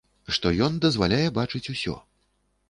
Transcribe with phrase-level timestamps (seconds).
[0.37, 1.95] Што ён дазваляе бачыць усё.